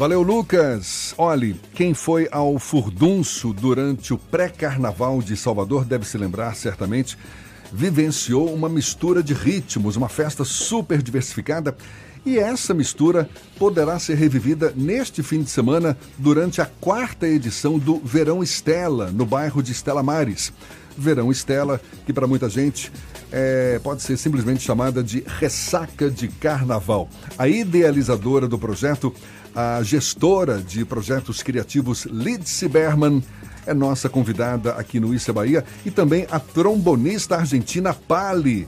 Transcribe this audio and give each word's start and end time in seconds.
Valeu, 0.00 0.22
Lucas. 0.22 1.14
Olhe, 1.18 1.60
quem 1.74 1.92
foi 1.92 2.26
ao 2.32 2.58
Furdunço 2.58 3.52
durante 3.52 4.14
o 4.14 4.16
pré-carnaval 4.16 5.20
de 5.20 5.36
Salvador 5.36 5.84
deve 5.84 6.06
se 6.06 6.16
lembrar, 6.16 6.56
certamente, 6.56 7.18
vivenciou 7.70 8.50
uma 8.50 8.66
mistura 8.66 9.22
de 9.22 9.34
ritmos, 9.34 9.96
uma 9.96 10.08
festa 10.08 10.42
super 10.42 11.02
diversificada. 11.02 11.76
E 12.24 12.38
essa 12.38 12.72
mistura 12.72 13.28
poderá 13.58 13.98
ser 13.98 14.14
revivida 14.14 14.72
neste 14.74 15.22
fim 15.22 15.42
de 15.42 15.50
semana 15.50 15.94
durante 16.16 16.62
a 16.62 16.66
quarta 16.80 17.28
edição 17.28 17.78
do 17.78 17.98
Verão 17.98 18.42
Estela, 18.42 19.10
no 19.10 19.26
bairro 19.26 19.62
de 19.62 19.72
Estela 19.72 20.02
Mares. 20.02 20.50
Verão 20.96 21.30
Estela, 21.30 21.80
que 22.06 22.12
para 22.12 22.26
muita 22.26 22.48
gente 22.48 22.90
é, 23.30 23.78
pode 23.82 24.02
ser 24.02 24.16
simplesmente 24.16 24.62
chamada 24.62 25.02
de 25.02 25.22
ressaca 25.38 26.10
de 26.10 26.28
carnaval. 26.28 27.08
A 27.38 27.48
idealizadora 27.48 28.48
do 28.48 28.58
projeto, 28.58 29.14
a 29.54 29.82
gestora 29.82 30.58
de 30.58 30.84
projetos 30.84 31.42
criativos 31.42 32.04
Lidse 32.06 32.68
Berman, 32.68 33.22
é 33.66 33.74
nossa 33.74 34.08
convidada 34.08 34.72
aqui 34.72 34.98
no 34.98 35.14
Issa 35.14 35.32
Bahia 35.32 35.64
e 35.84 35.90
também 35.90 36.26
a 36.30 36.38
trombonista 36.40 37.36
argentina 37.36 37.92
Pali, 37.92 38.66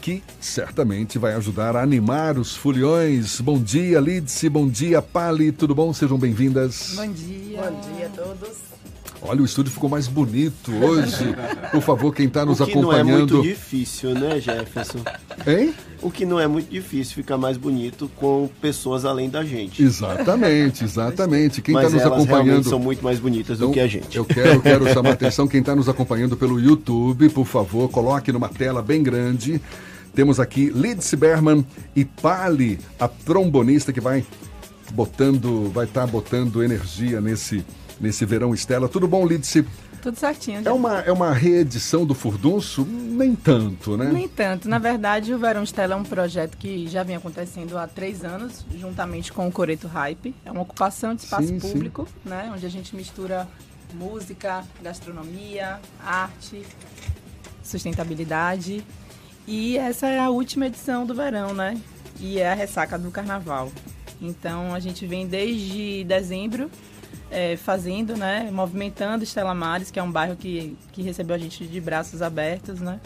que 0.00 0.22
certamente 0.40 1.18
vai 1.18 1.34
ajudar 1.34 1.76
a 1.76 1.82
animar 1.82 2.36
os 2.38 2.54
foliões. 2.54 3.40
Bom 3.40 3.58
dia, 3.58 4.00
Lidse, 4.00 4.48
bom 4.48 4.68
dia, 4.68 5.00
Pali, 5.00 5.52
tudo 5.52 5.74
bom? 5.74 5.92
Sejam 5.92 6.18
bem-vindas. 6.18 6.94
Bom 6.96 7.12
dia. 7.12 7.62
Bom 7.62 7.80
dia 7.96 8.06
a 8.06 8.10
todos. 8.10 8.83
Olha, 9.26 9.40
o 9.40 9.44
estúdio 9.44 9.72
ficou 9.72 9.88
mais 9.88 10.06
bonito 10.06 10.70
hoje. 10.84 11.34
Por 11.70 11.80
favor, 11.80 12.14
quem 12.14 12.26
está 12.26 12.44
nos 12.44 12.60
o 12.60 12.66
que 12.66 12.72
acompanhando. 12.72 13.08
não 13.08 13.16
é 13.16 13.18
muito 13.18 13.42
difícil, 13.42 14.14
né, 14.14 14.38
Jefferson? 14.38 14.98
Hein? 15.46 15.74
O 16.02 16.10
que 16.10 16.26
não 16.26 16.38
é 16.38 16.46
muito 16.46 16.70
difícil 16.70 17.14
ficar 17.14 17.38
mais 17.38 17.56
bonito 17.56 18.10
com 18.16 18.50
pessoas 18.60 19.06
além 19.06 19.30
da 19.30 19.42
gente. 19.42 19.82
Exatamente, 19.82 20.84
exatamente. 20.84 21.62
Quem 21.62 21.74
está 21.74 21.88
nos 21.88 22.02
elas 22.02 22.12
acompanhando. 22.12 22.68
são 22.68 22.78
muito 22.78 23.02
mais 23.02 23.18
bonitas 23.18 23.58
do 23.58 23.64
Então, 23.64 23.72
que 23.72 23.80
a 23.80 23.86
gente. 23.86 24.14
Eu 24.14 24.26
quero, 24.26 24.60
quero 24.60 24.92
chamar 24.92 25.10
a 25.10 25.12
atenção. 25.14 25.48
Quem 25.48 25.60
está 25.60 25.74
nos 25.74 25.88
acompanhando 25.88 26.36
pelo 26.36 26.60
YouTube, 26.60 27.30
por 27.30 27.46
favor, 27.46 27.88
coloque 27.88 28.30
numa 28.30 28.50
tela 28.50 28.82
bem 28.82 29.02
grande. 29.02 29.58
Temos 30.14 30.38
aqui 30.38 30.66
Lidse 30.66 31.16
Berman 31.16 31.64
e 31.96 32.04
Pali, 32.04 32.78
a 33.00 33.08
trombonista 33.08 33.92
que 33.92 34.00
vai 34.00 34.24
botando, 34.92 35.70
vai 35.72 35.86
estar 35.86 36.06
botando 36.06 36.62
energia 36.62 37.20
nesse, 37.20 37.64
nesse 38.00 38.24
verão 38.24 38.54
Estela. 38.54 38.88
Tudo 38.88 39.06
bom, 39.08 39.26
Lidse? 39.26 39.64
Tudo 40.04 40.18
certinho. 40.18 40.60
É 40.62 40.70
uma, 40.70 41.00
é 41.00 41.10
uma 41.10 41.32
reedição 41.32 42.04
do 42.04 42.14
Furdunço? 42.14 42.84
Nem 42.84 43.34
tanto, 43.34 43.96
né? 43.96 44.10
Nem 44.12 44.28
tanto. 44.28 44.68
Na 44.68 44.78
verdade, 44.78 45.32
o 45.32 45.38
Verão 45.38 45.62
Estela 45.62 45.94
é 45.94 45.96
um 45.96 46.02
projeto 46.02 46.58
que 46.58 46.86
já 46.88 47.02
vem 47.02 47.16
acontecendo 47.16 47.78
há 47.78 47.86
três 47.86 48.22
anos, 48.22 48.66
juntamente 48.78 49.32
com 49.32 49.48
o 49.48 49.50
Coreto 49.50 49.86
Hype. 49.88 50.34
É 50.44 50.52
uma 50.52 50.60
ocupação 50.60 51.14
de 51.14 51.22
espaço 51.22 51.48
Sim, 51.48 51.58
sim. 51.58 51.72
público, 51.72 52.06
né? 52.22 52.52
Onde 52.54 52.66
a 52.66 52.68
gente 52.68 52.94
mistura 52.94 53.48
música, 53.94 54.62
gastronomia, 54.82 55.80
arte, 56.04 56.62
sustentabilidade. 57.62 58.84
E 59.46 59.78
essa 59.78 60.06
é 60.06 60.18
a 60.18 60.28
última 60.28 60.66
edição 60.66 61.06
do 61.06 61.14
verão, 61.14 61.54
né? 61.54 61.80
E 62.20 62.38
é 62.38 62.52
a 62.52 62.54
ressaca 62.54 62.98
do 62.98 63.10
carnaval. 63.10 63.72
Então 64.20 64.74
a 64.74 64.80
gente 64.80 65.06
vem 65.06 65.26
desde 65.26 66.04
dezembro 66.04 66.70
é, 67.30 67.56
fazendo, 67.56 68.16
né? 68.16 68.50
Movimentando 68.52 69.24
Estela 69.24 69.54
Mares, 69.54 69.90
que 69.90 69.98
é 69.98 70.02
um 70.02 70.10
bairro 70.10 70.36
que, 70.36 70.76
que 70.92 71.02
recebeu 71.02 71.36
a 71.36 71.38
gente 71.38 71.66
de 71.66 71.80
braços 71.80 72.22
abertos, 72.22 72.80
né? 72.80 73.00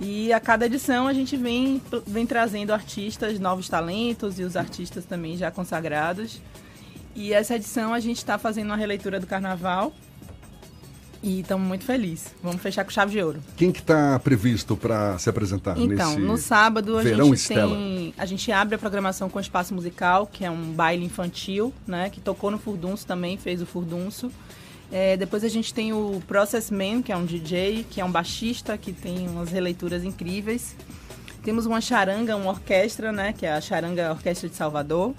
E 0.00 0.32
a 0.32 0.40
cada 0.40 0.64
edição 0.64 1.06
a 1.06 1.12
gente 1.12 1.36
vem, 1.36 1.82
vem 2.06 2.26
trazendo 2.26 2.72
artistas, 2.72 3.38
novos 3.38 3.68
talentos 3.68 4.38
e 4.38 4.42
os 4.42 4.56
artistas 4.56 5.04
também 5.04 5.36
já 5.36 5.50
consagrados. 5.50 6.40
E 7.14 7.32
essa 7.32 7.56
edição 7.56 7.92
a 7.92 8.00
gente 8.00 8.16
está 8.16 8.38
fazendo 8.38 8.66
uma 8.66 8.76
releitura 8.76 9.20
do 9.20 9.26
carnaval 9.26 9.92
e 11.22 11.40
estamos 11.40 11.66
muito 11.66 11.84
felizes. 11.84 12.34
Vamos 12.42 12.62
fechar 12.62 12.84
com 12.84 12.90
chave 12.90 13.12
de 13.12 13.22
ouro. 13.22 13.40
Quem 13.56 13.70
que 13.70 13.80
está 13.80 14.18
previsto 14.18 14.76
para 14.76 15.18
se 15.18 15.28
apresentar 15.28 15.78
Então, 15.78 16.10
nesse 16.12 16.20
no 16.20 16.36
sábado 16.36 16.98
a 16.98 17.02
Verão 17.02 17.26
gente 17.26 17.36
Estela? 17.36 17.74
tem. 17.74 18.14
A 18.16 18.24
gente 18.26 18.50
abre 18.50 18.74
a 18.74 18.78
programação 18.78 19.28
com 19.28 19.38
o 19.38 19.40
Espaço 19.40 19.74
Musical, 19.74 20.26
que 20.26 20.44
é 20.44 20.50
um 20.50 20.72
baile 20.72 21.04
infantil, 21.04 21.72
né? 21.86 22.08
Que 22.10 22.20
tocou 22.20 22.50
no 22.50 22.58
Furdunço 22.58 23.06
também, 23.06 23.36
fez 23.36 23.60
o 23.60 23.66
Furdunço. 23.66 24.30
É, 24.92 25.16
depois 25.16 25.44
a 25.44 25.48
gente 25.48 25.72
tem 25.72 25.92
o 25.92 26.20
Process 26.26 26.70
Man, 26.70 27.02
que 27.02 27.12
é 27.12 27.16
um 27.16 27.24
DJ, 27.24 27.86
que 27.88 28.00
é 28.00 28.04
um 28.04 28.10
baixista, 28.10 28.76
que 28.76 28.92
tem 28.92 29.28
umas 29.28 29.50
releituras 29.50 30.02
incríveis. 30.04 30.74
Temos 31.44 31.64
uma 31.64 31.80
charanga, 31.80 32.36
uma 32.36 32.50
orquestra, 32.50 33.12
né? 33.12 33.32
Que 33.32 33.46
é 33.46 33.52
a 33.52 33.60
Charanga 33.60 34.10
Orquestra 34.10 34.48
de 34.48 34.56
Salvador. 34.56 35.14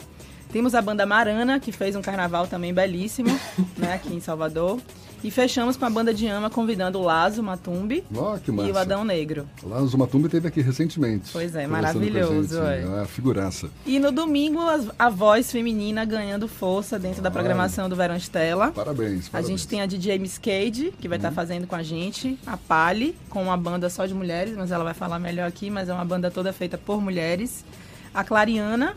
Temos 0.52 0.76
a 0.76 0.82
banda 0.82 1.06
Marana, 1.06 1.60
que 1.60 1.72
fez 1.72 1.96
um 1.96 2.02
carnaval 2.02 2.46
também 2.48 2.74
belíssimo, 2.74 3.30
né? 3.78 3.94
Aqui 3.94 4.14
em 4.14 4.20
Salvador. 4.20 4.80
E 5.24 5.30
fechamos 5.30 5.78
com 5.78 5.86
a 5.86 5.90
banda 5.90 6.12
de 6.16 6.26
ama 6.26 6.50
convidando 6.50 6.98
o 6.98 7.04
Lazo 7.04 7.44
Matumbi 7.44 8.04
massa. 8.10 8.42
e 8.68 8.72
o 8.72 8.78
Adão 8.78 9.06
Negro. 9.06 9.48
Lá 9.62 9.80
no 9.80 9.88
Zumatumbi 9.88 10.28
teve 10.28 10.48
aqui 10.48 10.62
recentemente. 10.62 11.30
Pois 11.32 11.54
é, 11.54 11.66
a 11.66 11.68
maravilhoso, 11.68 12.56
gente. 12.56 12.66
é. 12.68 12.82
É 12.82 12.86
uma 12.88 13.06
figuraça. 13.06 13.70
E 13.86 14.00
no 14.00 14.12
domingo, 14.12 14.60
a 14.98 15.10
voz 15.12 15.52
feminina 15.52 16.04
ganhando 16.06 16.48
força 16.48 16.98
dentro 16.98 17.22
da 17.22 17.30
Olha. 17.30 17.34
programação 17.34 17.88
do 17.88 17.96
Verão 17.96 18.16
Estela. 18.16 18.72
Parabéns, 18.72 19.28
A 19.28 19.32
parabéns. 19.34 19.60
gente 19.60 19.68
tem 19.68 19.82
a 19.82 19.86
DJ 19.86 20.18
Miss 20.18 20.40
Cade, 20.40 20.92
que 21.00 21.08
vai 21.08 21.20
estar 21.20 21.32
fazendo 21.32 21.68
com 21.68 21.76
a 21.76 21.84
gente, 21.84 22.36
a 22.48 22.58
Pali, 22.58 23.16
com 23.30 23.44
uma 23.44 23.56
banda 23.56 23.92
só 23.92 24.08
de 24.08 24.16
mulheres, 24.16 24.58
mas 24.58 24.72
ela 24.72 24.84
vai 24.84 24.96
falar 24.96 25.20
melhor 25.20 25.48
aqui, 25.48 25.70
mas 25.70 25.88
é 25.88 25.94
uma 25.94 26.04
banda 26.04 26.32
toda 26.32 26.52
feita 26.52 26.80
por 26.80 27.00
mulheres. 27.00 27.64
A 28.12 28.24
Clariana 28.24 28.96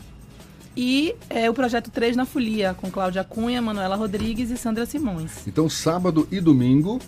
e 0.75 1.15
é, 1.29 1.49
o 1.49 1.53
Projeto 1.53 1.89
3 1.91 2.15
na 2.15 2.25
Folia, 2.25 2.73
com 2.79 2.89
Cláudia 2.91 3.23
Cunha, 3.23 3.61
Manuela 3.61 3.95
Rodrigues 3.95 4.49
e 4.51 4.57
Sandra 4.57 4.85
Simões. 4.85 5.31
Então, 5.47 5.69
sábado 5.69 6.27
e 6.31 6.39
domingo. 6.39 6.99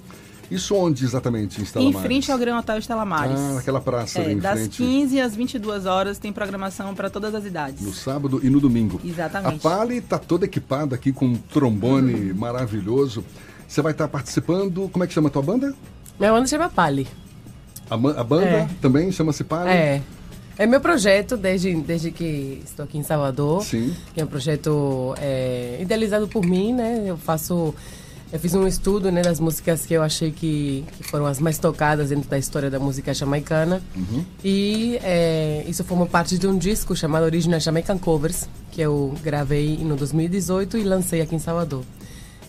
Isso 0.49 0.73
onde 0.75 1.03
exatamente 1.03 1.59
em 1.59 1.63
Estela 1.65 1.83
em 1.83 1.91
frente 1.91 2.31
ao 2.31 2.37
Gran 2.37 2.57
Hotel 2.57 2.77
Estela 2.77 3.03
Mares. 3.03 3.37
Ah, 3.37 3.53
naquela 3.55 3.81
praça 3.81 4.21
ali 4.21 4.29
É, 4.29 4.33
em 4.33 4.39
das 4.39 4.59
frente. 4.59 4.77
15 4.77 5.19
às 5.19 5.35
22 5.35 5.85
horas 5.85 6.17
tem 6.19 6.31
programação 6.31 6.95
para 6.95 7.09
todas 7.09 7.35
as 7.35 7.43
idades. 7.43 7.81
No 7.81 7.93
sábado 7.93 8.39
e 8.41 8.49
no 8.49 8.61
domingo. 8.61 9.01
Exatamente. 9.03 9.57
A 9.57 9.59
Pali 9.69 9.97
está 9.97 10.17
toda 10.17 10.45
equipada 10.45 10.95
aqui 10.95 11.11
com 11.11 11.25
um 11.25 11.35
trombone 11.35 12.31
maravilhoso. 12.33 13.25
Você 13.67 13.81
vai 13.81 13.91
estar 13.91 14.07
participando. 14.07 14.87
Como 14.89 15.03
é 15.03 15.07
que 15.07 15.13
chama 15.13 15.27
a 15.27 15.31
tua 15.31 15.41
banda? 15.41 15.75
Minha 16.17 16.31
banda 16.31 16.47
chama 16.47 16.69
Pali. 16.69 17.05
A, 17.89 17.95
a 17.95 18.23
banda 18.23 18.45
É. 18.45 18.69
também 18.81 19.11
chama-se 19.11 19.43
Pali? 19.43 19.69
É. 19.69 20.01
É 20.59 20.65
meu 20.65 20.81
projeto 20.81 21.37
desde, 21.37 21.73
desde 21.75 22.11
que 22.11 22.61
estou 22.65 22.83
aqui 22.85 22.97
em 22.97 23.03
Salvador. 23.03 23.63
Sim. 23.63 23.93
Que 24.13 24.21
é 24.21 24.23
um 24.23 24.27
projeto 24.27 25.13
é, 25.19 25.77
idealizado 25.79 26.27
por 26.27 26.43
mim, 26.43 26.73
né? 26.73 27.03
Eu 27.05 27.17
faço. 27.17 27.73
Eu 28.33 28.39
fiz 28.39 28.53
um 28.53 28.67
estudo 28.67 29.09
né, 29.09 29.21
das 29.21 29.39
músicas 29.39 29.85
que 29.85 29.93
eu 29.93 30.03
achei 30.03 30.31
que, 30.31 30.83
que 30.97 31.03
foram 31.03 31.25
as 31.25 31.39
mais 31.39 31.57
tocadas 31.57 32.09
dentro 32.09 32.29
da 32.29 32.37
história 32.37 32.69
da 32.69 32.77
música 32.77 33.13
jamaicana. 33.13 33.81
E 34.43 34.99
é, 35.01 35.63
isso 35.65 35.81
formou 35.85 36.07
parte 36.07 36.37
de 36.37 36.45
um 36.45 36.57
disco 36.57 36.93
chamado 36.93 37.23
Original 37.23 37.57
Jamaican 37.59 37.97
Covers, 37.97 38.49
que 38.69 38.81
eu 38.81 39.15
gravei 39.23 39.77
no 39.77 39.95
2018 39.95 40.77
e 40.77 40.83
lancei 40.83 41.21
aqui 41.21 41.35
em 41.35 41.39
Salvador. 41.39 41.83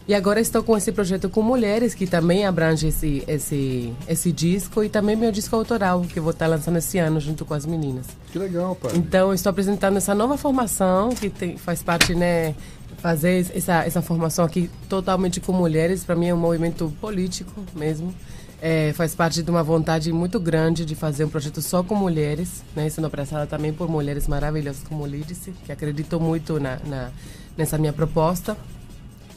E 0.09 0.15
agora 0.15 0.41
estou 0.41 0.63
com 0.63 0.75
esse 0.75 0.91
projeto 0.91 1.29
com 1.29 1.43
mulheres, 1.43 1.93
que 1.93 2.07
também 2.07 2.47
abrange 2.47 2.87
esse, 2.87 3.23
esse, 3.29 3.93
esse 4.09 4.33
disco, 4.33 4.83
e 4.83 4.89
também 4.89 5.15
meu 5.15 5.31
disco 5.31 5.55
autoral, 5.55 6.01
que 6.01 6.19
eu 6.19 6.23
vou 6.23 6.33
estar 6.33 6.47
lançando 6.47 6.79
esse 6.79 6.97
ano 6.97 7.21
junto 7.21 7.45
com 7.45 7.53
as 7.53 7.67
meninas. 7.67 8.07
Que 8.33 8.39
legal, 8.39 8.75
Pali. 8.75 8.97
Então, 8.97 9.35
estou 9.35 9.51
apresentando 9.51 9.99
essa 9.99 10.15
nova 10.15 10.39
formação, 10.39 11.11
que 11.11 11.29
tem, 11.29 11.59
faz 11.59 11.83
parte, 11.83 12.15
né, 12.15 12.55
fazer 13.03 13.51
essa, 13.55 13.85
essa 13.85 14.01
formação 14.01 14.47
aqui 14.47 14.71
totalmente 14.89 15.43
com 15.43 15.53
mulheres, 15.53 16.05
para 16.05 16.17
mim 16.17 16.29
é 16.29 16.35
um 16.35 16.39
movimento 16.39 16.91
político 17.03 17.53
mesmo. 17.77 18.15
É, 18.63 18.95
faz 18.95 19.15
parte 19.15 19.43
de 19.43 19.51
uma 19.51 19.63
vontade 19.63 20.11
muito 20.11 20.41
grande 20.41 20.87
de 20.87 20.95
fazer 20.95 21.27
um 21.27 21.29
projeto 21.29 21.61
só 21.61 21.83
com 21.83 21.95
mulheres, 21.95 22.65
né, 22.75 22.89
sendo 22.89 23.07
abraçada 23.07 23.47
também 23.47 23.75
por 23.75 23.91
mulheres 23.91 24.27
maravilhosas 24.27 24.83
como 24.89 25.05
Lídice, 25.07 25.53
que 25.67 25.71
acreditou 25.71 26.19
muito 26.19 26.59
na, 26.59 26.79
na, 26.87 27.11
nessa 27.59 27.77
minha 27.77 27.93
proposta. 27.93 28.57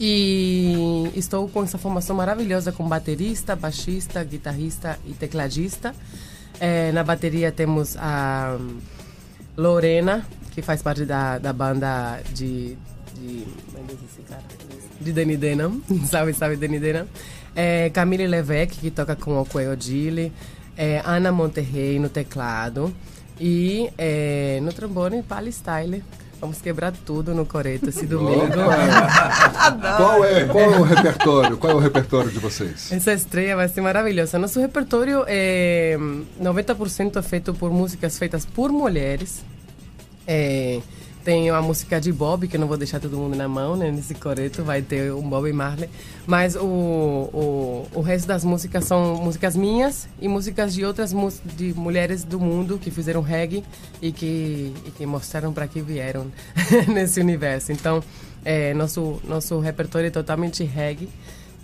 E 0.00 1.10
estou 1.14 1.48
com 1.48 1.62
essa 1.62 1.78
formação 1.78 2.16
maravilhosa 2.16 2.72
com 2.72 2.88
baterista, 2.88 3.54
baixista, 3.54 4.22
guitarrista 4.24 4.98
e 5.06 5.12
tecladista. 5.12 5.94
É, 6.58 6.92
na 6.92 7.04
bateria 7.04 7.52
temos 7.52 7.96
a 7.96 8.58
Lorena, 9.56 10.26
que 10.52 10.62
faz 10.62 10.82
parte 10.82 11.04
da, 11.04 11.38
da 11.38 11.52
banda 11.52 12.20
de. 12.34 12.76
de 13.14 13.46
meu 13.72 13.84
Deus, 13.86 14.00
esse 14.10 14.22
cara. 14.22 14.42
De 15.00 15.12
Danny 15.12 15.36
Denham. 15.36 15.80
sabe, 16.08 16.32
sabe, 16.32 16.56
Danny 16.56 16.78
Denham. 16.78 17.06
É, 17.54 17.90
Camille 17.90 18.26
Levesque, 18.26 18.78
que 18.78 18.90
toca 18.90 19.14
com 19.14 19.40
o 19.40 19.44
Coelho. 19.44 20.32
É, 20.76 21.02
Ana 21.04 21.30
Monterrey 21.30 21.98
no 21.98 22.08
teclado. 22.08 22.94
E 23.38 23.90
é, 23.98 24.60
no 24.62 24.72
trombone, 24.72 25.22
Pali 25.22 25.52
Style. 25.52 26.02
Vamos 26.42 26.60
quebrar 26.60 26.92
tudo 27.06 27.36
no 27.36 27.46
coreto 27.46 27.88
esse 27.88 28.04
domingo. 28.04 28.48
Qual 29.96 30.24
é, 30.24 30.44
qual 30.46 30.74
é 30.74 30.78
o 30.80 30.82
repertório? 30.82 31.56
Qual 31.56 31.72
é 31.72 31.76
o 31.76 31.78
repertório 31.78 32.32
de 32.32 32.40
vocês? 32.40 32.90
Essa 32.90 33.12
estreia 33.12 33.54
vai 33.54 33.68
ser 33.68 33.80
maravilhosa. 33.80 34.40
Nosso 34.40 34.58
repertório 34.58 35.24
é 35.28 35.96
90% 36.42 37.16
é 37.16 37.22
feito 37.22 37.54
por 37.54 37.70
músicas 37.70 38.18
feitas 38.18 38.44
por 38.44 38.72
mulheres. 38.72 39.44
É, 40.26 40.80
Tem 41.24 41.50
a 41.50 41.62
música 41.62 42.00
de 42.00 42.12
Bob, 42.12 42.48
que 42.48 42.56
eu 42.56 42.60
não 42.60 42.66
vou 42.66 42.76
deixar 42.76 42.98
todo 42.98 43.16
mundo 43.16 43.36
na 43.36 43.46
mão, 43.46 43.76
né? 43.76 43.90
Nesse 43.90 44.14
coreto 44.14 44.64
vai 44.64 44.82
ter 44.82 45.12
um 45.12 45.28
Bob 45.28 45.52
Marley. 45.52 45.88
Mas 46.26 46.56
o, 46.56 46.64
o, 46.64 47.88
o 47.94 48.00
resto 48.00 48.26
das 48.26 48.44
músicas 48.44 48.84
são 48.84 49.16
músicas 49.16 49.56
minhas 49.56 50.08
e 50.20 50.26
músicas 50.26 50.74
de 50.74 50.84
outras 50.84 51.14
de 51.56 51.72
mulheres 51.74 52.24
do 52.24 52.40
mundo 52.40 52.78
que 52.78 52.90
fizeram 52.90 53.22
reggae 53.22 53.62
e 54.00 54.10
que, 54.10 54.74
e 54.84 54.90
que 54.90 55.06
mostraram 55.06 55.52
para 55.52 55.68
que 55.68 55.80
vieram 55.80 56.26
nesse 56.92 57.20
universo. 57.20 57.70
Então, 57.70 58.02
é, 58.44 58.74
nosso, 58.74 59.20
nosso 59.24 59.60
repertório 59.60 60.08
é 60.08 60.10
totalmente 60.10 60.64
reggae 60.64 61.08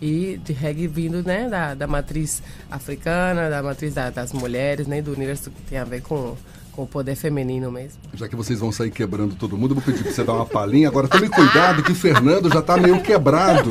e 0.01 0.41
de 0.45 0.53
reggae 0.53 0.87
vindo 0.87 1.23
né, 1.23 1.49
da, 1.49 1.75
da 1.75 1.87
matriz 1.87 2.43
africana, 2.71 3.51
da 3.51 3.63
matriz 3.63 3.95
da, 3.95 4.11
das 4.11 4.33
mulheres, 4.33 4.87
né, 4.87 5.03
do 5.03 5.13
universo 5.13 5.51
que 5.51 5.63
tem 5.63 5.79
a 5.79 5.85
ver 5.85 6.03
com 6.03 6.37
com 6.79 6.85
o 6.85 6.87
poder 6.87 7.17
feminino 7.17 7.73
mesmo. 7.73 7.99
Já 8.15 8.29
que 8.29 8.37
vocês 8.37 8.61
vão 8.61 8.71
sair 8.71 8.93
quebrando 8.93 9.35
todo 9.35 9.59
mundo, 9.59 9.73
eu 9.73 9.75
vou 9.75 9.83
pedir 9.83 10.05
para 10.05 10.13
você 10.13 10.23
dar 10.23 10.35
uma 10.35 10.47
palhinha. 10.47 10.87
Agora 10.87 11.09
tome 11.09 11.29
cuidado 11.29 11.83
que 11.83 11.91
o 11.91 11.95
Fernando 11.95 12.49
já 12.49 12.61
está 12.61 12.77
meio 12.77 13.03
quebrado. 13.03 13.69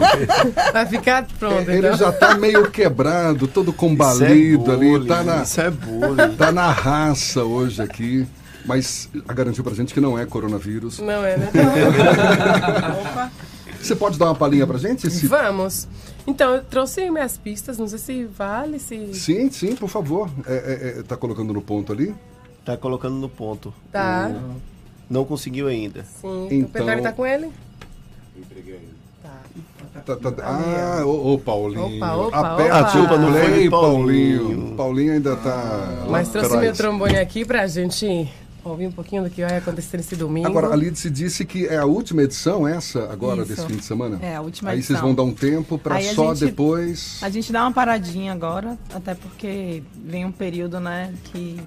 Vai 0.74 0.86
ficar 0.86 1.26
pronto. 1.40 1.72
Ele 1.72 1.88
então. 1.88 1.98
já 1.98 2.10
está 2.10 2.36
meio 2.36 2.70
quebrado, 2.70 3.48
todo 3.48 3.72
combalido 3.72 4.70
é 4.70 4.76
ali. 4.76 5.08
Tá 5.08 5.24
na, 5.24 5.44
isso 5.44 5.62
é 5.62 5.72
bullying. 5.72 6.36
Tá 6.36 6.52
na 6.52 6.70
raça 6.70 7.46
hoje 7.46 7.82
aqui. 7.82 8.28
Mas 8.66 9.10
garantiu 9.26 9.64
pra 9.64 9.74
gente 9.74 9.94
que 9.94 10.02
não 10.02 10.20
é 10.20 10.26
coronavírus. 10.26 11.00
Não 11.00 11.26
é, 11.26 11.38
né? 11.38 11.50
Opa. 13.10 13.32
Você 13.82 13.96
pode 13.96 14.20
dar 14.20 14.26
uma 14.26 14.36
palhinha 14.36 14.68
pra 14.68 14.78
gente? 14.78 15.10
Se... 15.10 15.28
Vamos. 15.28 15.88
Então, 16.26 16.56
eu 16.56 16.62
trouxe 16.62 17.10
minhas 17.10 17.38
pistas, 17.38 17.78
não 17.78 17.88
sei 17.88 18.00
se 18.00 18.26
vale, 18.26 18.80
se... 18.80 19.14
Sim, 19.14 19.50
sim, 19.50 19.76
por 19.76 19.88
favor. 19.88 20.30
É, 20.46 20.56
é, 20.56 21.00
é, 21.00 21.04
tá 21.04 21.16
colocando 21.16 21.54
no 21.54 21.62
ponto 21.62 21.94
ali? 21.94 22.14
Tá 22.68 22.76
colocando 22.76 23.16
no 23.16 23.30
ponto. 23.30 23.74
Tá. 23.94 24.30
O... 24.30 24.62
Não 25.10 25.24
conseguiu 25.24 25.68
ainda. 25.68 26.04
Sim. 26.04 26.50
Então... 26.52 26.84
O 26.84 26.86
Pedro 26.86 27.02
tá 27.02 27.14
com 27.14 27.26
ele? 27.26 27.50
Entreguei 28.36 28.74
ainda. 28.74 28.98
Tá, 30.06 30.16
tá, 30.18 30.32
tá. 30.34 30.44
Ah, 30.46 31.06
ô, 31.06 31.34
ô, 31.34 31.40
Paulinho. 31.40 31.96
Opa, 31.96 32.16
opa, 32.16 32.54
Aperta 32.54 33.00
opa. 33.00 33.16
o 33.16 33.32
play, 33.32 33.70
Paulinho. 33.70 34.76
Paulinho 34.76 35.14
ainda 35.14 35.38
tá. 35.38 36.08
Mas 36.10 36.28
trouxe 36.28 36.58
meu 36.58 36.74
trombone 36.74 37.18
aqui 37.18 37.46
pra 37.46 37.66
gente 37.68 38.30
ouvir 38.66 38.88
um 38.88 38.92
pouquinho 38.92 39.24
do 39.24 39.30
que 39.30 39.42
vai 39.46 39.56
acontecer 39.56 39.96
nesse 39.96 40.18
domingo. 40.18 40.48
Agora, 40.48 40.68
a 40.68 40.76
Lidice 40.76 41.10
disse 41.10 41.46
que 41.46 41.68
é 41.68 41.78
a 41.78 41.86
última 41.86 42.24
edição 42.24 42.68
essa, 42.68 43.10
agora, 43.10 43.44
Isso. 43.44 43.56
desse 43.56 43.66
fim 43.66 43.78
de 43.78 43.86
semana? 43.86 44.20
É, 44.22 44.36
a 44.36 44.42
última 44.42 44.72
Aí 44.72 44.80
edição. 44.80 44.98
vocês 44.98 45.06
vão 45.06 45.16
dar 45.16 45.24
um 45.24 45.34
tempo 45.34 45.78
para 45.78 46.02
só 46.02 46.36
gente, 46.36 46.48
depois... 46.48 47.18
A 47.22 47.30
gente 47.30 47.50
dá 47.50 47.62
uma 47.62 47.72
paradinha 47.72 48.34
agora, 48.34 48.78
até 48.94 49.16
porque 49.16 49.82
vem 49.96 50.26
um 50.26 50.34
período, 50.34 50.82
né, 50.82 51.14
que... 51.24 51.62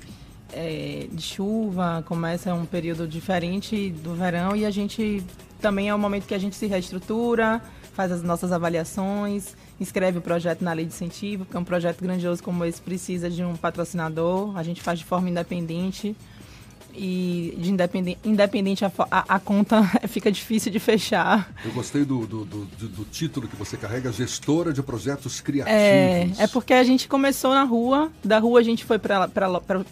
É, 0.53 1.07
de 1.13 1.23
chuva, 1.23 2.03
começa 2.07 2.53
um 2.53 2.67
período 2.67 3.07
diferente 3.07 3.91
do 3.91 4.15
verão 4.15 4.57
e 4.57 4.67
a 4.67 4.71
gente 4.71 5.23
também 5.61 5.89
é 5.89 5.95
o 5.95 5.99
momento 5.99 6.27
que 6.27 6.35
a 6.35 6.39
gente 6.39 6.57
se 6.57 6.67
reestrutura, 6.67 7.63
faz 7.93 8.11
as 8.11 8.23
nossas 8.23 8.51
avaliações, 8.51 9.55
inscreve 9.79 10.19
o 10.19 10.21
projeto 10.21 10.63
na 10.63 10.73
lei 10.73 10.85
de 10.85 10.93
incentivo, 10.93 11.45
porque 11.45 11.57
um 11.57 11.65
projeto 11.65 12.03
grandioso 12.03 12.43
como 12.43 12.65
esse 12.65 12.81
precisa 12.81 13.31
de 13.31 13.45
um 13.45 13.55
patrocinador, 13.55 14.57
a 14.57 14.63
gente 14.63 14.81
faz 14.83 14.99
de 14.99 15.05
forma 15.05 15.29
independente 15.29 16.17
e 16.95 17.55
de 17.59 17.71
independente, 17.71 18.19
independente 18.25 18.85
a, 18.85 18.93
a, 19.11 19.37
a, 19.37 19.41
conta 19.41 19.83
fica 20.09 20.31
difícil 20.31 20.71
de 20.71 20.79
fechar. 20.79 21.53
Eu 21.65 21.73
gostei 21.73 22.05
do, 22.05 22.27
do, 22.27 22.45
do, 22.45 22.65
do, 22.65 23.05
título 23.05 23.49
que 23.49 23.57
você 23.57 23.77
carrega, 23.77 24.13
gestora 24.13 24.73
de 24.73 24.83
projetos 24.83 25.41
criativos. 25.41 25.79
É, 25.79 26.29
é 26.39 26.47
porque 26.47 26.75
a 26.75 26.85
gente 26.85 27.09
começou 27.09 27.53
na 27.53 27.65
rua, 27.65 28.11
da 28.25 28.39
rua 28.39 28.61
a 28.61 28.63
gente 28.63 28.85
foi 28.85 28.99
para 28.99 29.29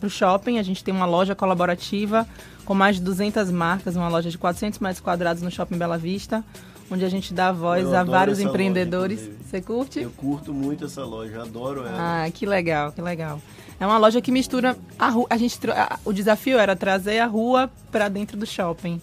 o 0.03 0.11
shopping, 0.11 0.59
a 0.59 0.63
gente 0.63 0.83
tem 0.83 0.95
uma 0.95 1.07
loja 1.07 1.35
colaborativa 1.35 2.27
com 2.65 2.75
mais 2.75 2.97
de 2.97 3.03
200 3.03 3.51
marcas, 3.51 3.97
uma 3.97 4.09
loja 4.09 4.31
de 4.31 4.37
400 4.37 4.79
metros 4.79 5.01
quadrados 5.01 5.43
no 5.43 5.51
Shopping 5.51 5.79
Bela 5.79 5.97
Vista, 5.97 6.45
onde 6.91 7.05
a 7.05 7.09
gente 7.09 7.33
dá 7.35 7.53
voz 7.53 7.85
Eu 7.85 7.97
a 7.97 8.05
vários 8.05 8.41
empreendedores. 8.41 9.21
loja. 9.21 9.33
Você 9.45 9.61
curte? 9.61 10.01
Eu 10.01 10.11
curto 10.11 10.53
muito 10.53 10.85
essa 10.85 11.05
loja, 11.05 11.43
adoro 11.43 11.81
ela. 11.87 12.25
Ah, 12.25 12.31
que 12.31 12.45
legal, 12.47 12.93
que 12.93 13.01
legal. 13.01 13.41
É 13.81 13.87
uma 13.87 13.99
loja 13.99 14.21
que 14.21 14.33
mistura 14.33 14.77
a 14.99 15.09
rua. 15.09 15.27
A 15.31 15.37
gente, 15.37 15.59
a, 15.71 15.99
o 16.05 16.13
desafio 16.13 16.59
era 16.59 16.75
trazer 16.75 17.19
a 17.21 17.27
rua 17.27 17.71
para 17.93 18.09
dentro 18.09 18.37
do 18.37 18.45
shopping. 18.45 19.01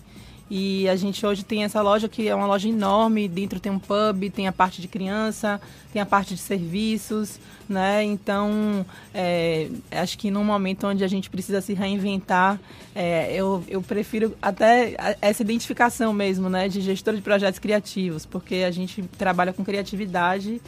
E 0.50 0.88
a 0.88 0.96
gente 0.96 1.26
hoje 1.26 1.44
tem 1.44 1.64
essa 1.64 1.82
loja 1.82 2.08
que 2.08 2.28
é 2.28 2.36
uma 2.36 2.46
loja 2.46 2.70
enorme, 2.70 3.28
dentro 3.28 3.60
tem 3.60 3.72
um 3.72 3.80
pub, 3.80 4.30
tem 4.30 4.48
a 4.48 4.52
parte 4.52 4.80
de 4.80 4.88
criança, 4.88 5.60
tem 5.92 6.00
a 6.00 6.06
parte 6.06 6.36
de 6.36 6.40
serviços, 6.40 7.40
né? 7.68 8.04
Então, 8.04 8.86
é, 9.12 9.70
acho 9.92 10.18
que 10.20 10.30
num 10.30 10.44
momento 10.44 10.86
onde 10.86 11.04
a 11.04 11.08
gente 11.08 11.32
precisa 11.32 11.62
se 11.62 11.74
reinventar, 11.74 12.60
é, 12.94 13.34
eu, 13.34 13.64
eu 13.68 13.82
prefiro 13.82 14.38
até 14.40 14.96
essa 15.20 15.42
identificação 15.42 16.14
mesmo, 16.14 16.48
né? 16.48 16.70
De 16.70 16.80
gestor 16.80 17.16
de 17.16 17.22
projetos 17.22 17.60
criativos, 17.60 18.24
porque 18.24 18.58
a 18.58 18.70
gente 18.70 19.02
trabalha 19.18 19.52
com 19.52 19.66
criatividade 19.66 20.62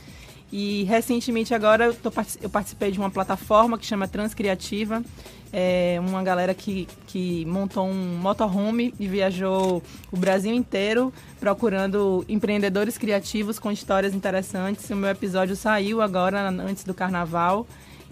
e 0.51 0.83
recentemente 0.83 1.53
agora 1.53 1.85
eu, 1.85 1.93
tô, 1.93 2.11
eu, 2.41 2.49
participei 2.49 2.91
de 2.91 2.99
uma 2.99 3.09
plataforma 3.09 3.77
que 3.77 3.85
chama 3.85 4.07
Transcriativa. 4.07 5.03
É 5.51 5.97
uma 5.99 6.21
galera 6.23 6.53
que, 6.53 6.87
que 7.07 7.45
montou 7.45 7.87
um 7.87 8.17
motorhome 8.17 8.93
e 8.99 9.07
viajou 9.07 9.81
o 10.11 10.17
Brasil 10.17 10.53
inteiro 10.53 11.13
procurando 11.39 12.25
empreendedores 12.27 12.97
criativos 12.97 13.57
com 13.57 13.71
histórias 13.71 14.13
interessantes. 14.13 14.89
O 14.89 14.95
meu 14.95 15.09
episódio 15.09 15.55
saiu 15.55 16.01
agora, 16.01 16.49
antes 16.49 16.83
do 16.83 16.93
carnaval. 16.93 17.65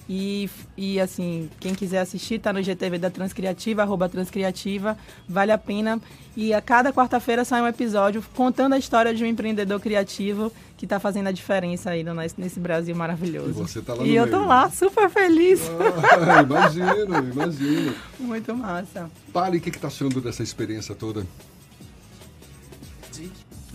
E, 0.07 0.47
e 0.77 0.99
assim, 0.99 1.49
quem 1.59 1.73
quiser 1.73 1.99
assistir, 1.99 2.37
tá 2.39 2.53
no 2.53 2.61
GTV 2.61 2.99
da 2.99 3.09
Transcriativa, 3.09 3.81
arroba 3.81 4.07
Transcriativa, 4.07 4.95
vale 5.27 5.51
a 5.51 5.57
pena. 5.57 5.99
E 6.37 6.53
a 6.53 6.61
cada 6.61 6.93
quarta-feira 6.93 7.43
sai 7.43 7.61
um 7.61 7.67
episódio 7.67 8.23
contando 8.35 8.73
a 8.73 8.77
história 8.77 9.15
de 9.15 9.23
um 9.23 9.27
empreendedor 9.27 9.79
criativo 9.79 10.51
que 10.77 10.85
está 10.85 10.99
fazendo 10.99 11.27
a 11.27 11.31
diferença 11.31 11.89
aí 11.89 12.03
no, 12.03 12.13
nesse 12.13 12.59
Brasil 12.59 12.95
maravilhoso. 12.95 13.49
E 13.49 13.53
você 13.53 13.81
tá 13.81 13.93
lá 13.95 14.03
E 14.03 14.09
no 14.09 14.15
eu 14.15 14.25
meio. 14.25 14.37
tô 14.37 14.45
lá, 14.45 14.69
super 14.69 15.09
feliz. 15.09 15.61
Ah, 16.29 16.43
imagino, 16.43 17.31
imagino. 17.31 17.95
Muito 18.19 18.53
massa. 18.55 19.09
Pali, 19.33 19.57
o 19.57 19.61
que, 19.61 19.71
que 19.71 19.79
tá 19.79 19.87
achando 19.87 20.21
dessa 20.21 20.43
experiência 20.43 20.93
toda? 20.93 21.25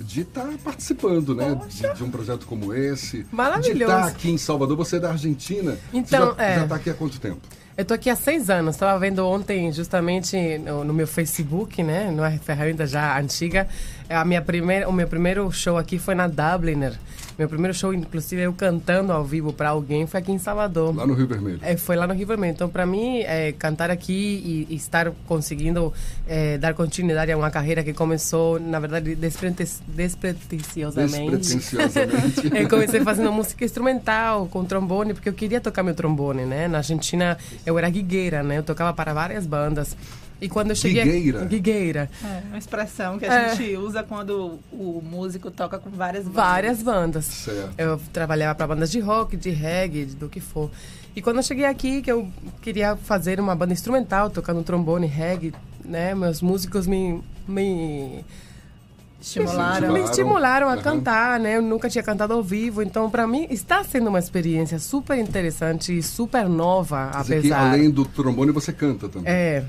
De 0.05 0.23
estar 0.23 0.47
tá 0.47 0.55
participando, 0.63 1.35
né? 1.35 1.59
De, 1.69 1.95
de, 1.95 2.05
um 2.05 2.11
projeto 2.11 2.47
como 2.47 2.75
esse. 2.75 3.27
Maravilhoso. 3.31 3.77
De 3.77 3.83
estar 3.83 4.07
aqui 4.07 4.31
em 4.31 4.39
Salvador. 4.39 4.77
Você 4.77 4.97
é 4.97 5.01
da 5.01 5.11
Argentina. 5.11 5.79
Então, 5.93 6.35
Você 6.35 6.37
já, 6.37 6.45
é. 6.45 6.63
está 6.63 6.75
aqui 6.75 6.91
há 6.91 6.95
quanto 6.95 7.21
tempo? 7.21 7.41
Eu 7.77 7.85
tô 7.85 7.95
aqui 7.95 8.11
há 8.11 8.17
seis 8.17 8.51
anos. 8.51 8.75
Estava 8.75 8.99
vendo 8.99 9.27
ontem, 9.27 9.73
justamente 9.73 10.59
no, 10.59 10.85
no, 10.85 10.93
meu 10.93 11.07
Facebook, 11.07 11.83
né? 11.83 12.11
Numa 12.11 12.31
ferramenta 12.33 12.87
já 12.87 13.19
antiga. 13.19 13.67
A 14.09 14.25
minha 14.25 14.43
primeira, 14.43 14.89
o 14.89 14.93
meu 14.93 15.07
primeiro 15.07 15.51
show 15.53 15.79
aqui 15.79 15.99
foi 15.99 16.15
na 16.15 16.27
Dubliner. 16.27 16.99
Meu 17.41 17.49
primeiro 17.49 17.73
show, 17.73 17.95
inclusive, 17.95 18.43
eu 18.43 18.53
cantando 18.53 19.13
ao 19.13 19.25
vivo 19.25 19.51
para 19.51 19.71
alguém, 19.71 20.07
foi 20.07 20.21
aqui 20.21 20.31
em 20.31 20.39
Salvador. 20.39 20.95
Lá 20.95 21.07
no 21.07 21.15
Rio 21.15 21.27
Vermelho. 21.27 21.59
É, 21.63 21.75
foi 21.75 21.97
lá 21.97 22.07
no 22.07 22.13
Rio 22.13 22.27
Vermelho. 22.27 22.53
Então, 22.53 22.69
para 22.69 22.85
mim, 22.85 23.21
é, 23.21 23.51
cantar 23.53 23.91
aqui 23.91 24.13
e, 24.13 24.67
e 24.69 24.77
estar 24.77 25.11
conseguindo 25.27 25.91
é, 26.29 26.59
dar 26.59 26.75
continuidade 26.75 27.33
a 27.33 27.39
uma 27.39 27.51
carreira 27.51 27.83
que 27.83 27.95
começou, 27.95 28.61
na 28.61 28.79
verdade, 28.79 29.15
desprete 29.15 29.67
despretensiosamente. 29.89 31.57
Despretensiosamente. 31.57 32.51
eu 32.61 32.69
comecei 32.69 33.01
fazendo 33.01 33.33
música 33.33 33.65
instrumental, 33.65 34.47
com 34.49 34.63
trombone, 34.63 35.15
porque 35.15 35.31
eu 35.31 35.33
queria 35.33 35.63
tocar 35.63 35.83
meu 35.83 35.95
trombone, 35.95 36.45
né? 36.45 36.69
Na 36.69 36.79
Argentina, 36.79 37.39
eu 37.67 37.79
era 37.79 37.89
guigueira, 37.91 38.43
né? 38.43 38.59
Eu 38.59 38.63
tocava 38.63 38.93
para 38.93 39.13
várias 39.13 39.47
bandas. 39.47 39.97
E 40.41 40.49
quando 40.49 40.71
eu 40.71 40.77
cheguei 40.77 41.05
Guigueira. 41.05 41.45
Guigueira. 41.45 42.11
É, 42.25 42.43
uma 42.49 42.57
expressão 42.59 43.19
que 43.19 43.27
a 43.27 43.35
É. 43.51 43.55
gente 43.57 43.77
usa 43.77 44.03
quando 44.03 44.59
o 44.73 45.03
músico 45.05 45.51
toca 45.51 45.79
com 45.79 45.91
várias 45.91 46.25
bandas. 46.25 46.35
Várias 46.37 46.83
bandas. 46.83 47.25
Certo. 47.27 47.73
Eu 47.77 48.01
trabalhava 48.11 48.55
para 48.55 48.67
bandas 48.67 48.91
de 48.91 49.01
rock, 49.01 49.37
de 49.37 49.51
reggae, 49.51 50.07
do 50.07 50.31
que 50.31 50.41
for. 50.41 50.71
E 51.15 51.21
quando 51.21 51.37
eu 51.39 51.43
cheguei 51.43 51.67
aqui, 51.67 52.01
que 52.01 52.11
eu 52.11 52.27
queria 52.63 52.97
fazer 52.97 53.39
uma 53.39 53.55
banda 53.55 53.75
instrumental, 53.75 54.31
tocando 54.31 54.63
trombone, 54.63 55.07
reggae, 55.07 55.53
né? 55.85 56.15
Meus 56.15 56.41
músicos 56.41 56.87
me, 56.87 57.21
me 57.47 58.25
Estimularam. 59.21 59.93
me 59.93 60.01
estimularam 60.01 60.69
a 60.69 60.73
Aham. 60.73 60.83
cantar, 60.83 61.39
né? 61.39 61.57
Eu 61.57 61.63
nunca 61.63 61.89
tinha 61.91 62.03
cantado 62.03 62.33
ao 62.33 62.43
vivo, 62.43 62.83
então 62.83 63.11
para 63.11 63.27
mim 63.27 63.47
está 63.51 63.85
sendo 63.85 64.09
uma 64.09 64.19
experiência 64.19 64.79
super 64.79 65.19
interessante 65.19 65.97
e 65.97 66.03
super 66.03 66.49
nova, 66.49 67.11
Quer 67.13 67.21
dizer 67.23 67.41
que 67.43 67.53
apesar. 67.53 67.71
além 67.73 67.91
do 67.91 68.05
trombone 68.07 68.51
você 68.51 68.73
canta 68.73 69.09
também. 69.09 69.31
É, 69.31 69.63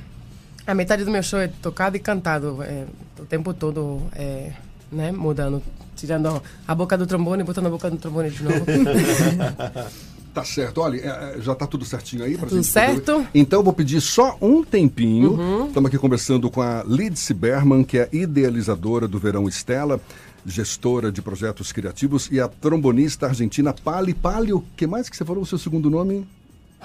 a 0.66 0.74
metade 0.74 1.04
do 1.04 1.12
meu 1.12 1.22
show 1.22 1.40
é 1.40 1.48
tocado 1.48 1.98
e 1.98 2.00
cantado, 2.00 2.64
é, 2.64 2.86
o 3.20 3.26
tempo 3.26 3.54
todo, 3.54 4.02
é, 4.16 4.52
né? 4.92 5.12
Mudando, 5.12 5.62
tirando 5.96 6.42
a 6.68 6.74
boca 6.76 6.98
do 6.98 7.06
trombone 7.06 7.42
e 7.42 7.46
botando 7.46 7.66
a 7.68 7.70
boca 7.70 7.90
do 7.90 7.98
trombone 7.98 8.30
de 8.30 8.44
novo. 8.44 8.66
Tá 10.34 10.46
certo. 10.46 10.80
Olha, 10.82 10.98
é, 10.98 11.36
é, 11.38 11.42
já 11.42 11.54
tá 11.54 11.68
tudo 11.68 11.84
certinho 11.84 12.24
aí 12.24 12.38
pra 12.38 12.48
Tudo 12.48 12.62
gente 12.64 12.72
poder- 12.74 12.88
certo. 12.88 13.28
Então 13.36 13.60
eu 13.60 13.64
vou 13.64 13.74
pedir 13.74 14.00
só 14.00 14.38
um 14.42 14.64
tempinho. 14.64 15.32
Uhum. 15.34 15.68
Estamos 15.68 15.88
aqui 15.90 15.98
conversando 15.98 16.50
com 16.50 16.62
a 16.62 16.84
Lidse 16.88 17.34
Berman, 17.34 17.84
que 17.84 17.98
é 17.98 18.08
idealizadora 18.14 19.08
do 19.10 19.20
Verão 19.20 19.48
Estela, 19.50 20.00
gestora 20.46 21.12
de 21.12 21.22
projetos 21.22 21.72
criativos, 21.74 22.30
e 22.32 22.40
a 22.40 22.48
trombonista 22.48 23.28
argentina 23.28 23.74
Pali. 23.74 24.14
Pali, 24.14 24.54
o 24.54 24.64
que 24.78 24.88
mais 24.88 25.10
que 25.10 25.18
você 25.18 25.26
falou? 25.26 25.44
O 25.44 25.46
seu 25.46 25.58
segundo 25.58 25.90
nome? 25.90 26.26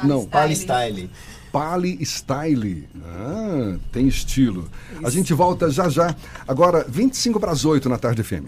Não, 0.03 0.27
Palestyle. 0.27 1.09
Pali 1.51 1.99
Style. 2.05 2.87
Ah, 3.03 3.77
tem 3.93 4.07
estilo. 4.09 4.69
A 5.03 5.09
gente 5.09 5.33
volta 5.33 5.71
já 5.71 5.89
já. 5.89 6.15
Agora, 6.47 6.85
25 6.87 7.41
para 7.41 7.53
as 7.53 7.65
8 7.65 7.89
na 7.89 7.97
tarde 7.97 8.23
FM. 8.23 8.45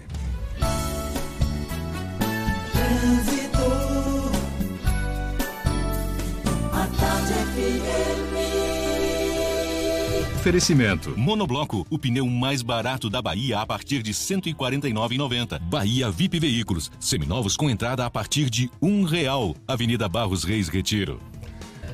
Oferecimento. 10.49 11.13
Monobloco, 11.15 11.85
o 11.91 11.99
pneu 11.99 12.25
mais 12.25 12.63
barato 12.63 13.07
da 13.07 13.21
Bahia 13.21 13.59
a 13.59 13.67
partir 13.67 14.01
de 14.01 14.09
R$ 14.09 14.17
149,90. 14.17 15.59
Bahia 15.59 16.09
VIP 16.09 16.39
Veículos, 16.39 16.91
seminovos 16.99 17.55
com 17.55 17.69
entrada 17.69 18.03
a 18.03 18.09
partir 18.09 18.49
de 18.49 18.67
um 18.81 19.03
real. 19.03 19.55
Avenida 19.67 20.09
Barros 20.09 20.43
Reis 20.43 20.67
Retiro. 20.67 21.21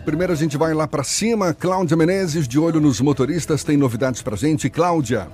Primeiro 0.06 0.32
a 0.32 0.38
gente 0.38 0.56
vai 0.56 0.74
lá 0.74 0.88
para 0.88 1.04
cima. 1.04 1.54
Cláudia 1.54 1.98
Menezes, 1.98 2.48
de 2.48 2.58
olho 2.58 2.80
nos 2.80 3.02
motoristas, 3.02 3.62
tem 3.62 3.76
novidades 3.76 4.22
pra 4.22 4.38
gente. 4.38 4.70
Cláudia. 4.70 5.28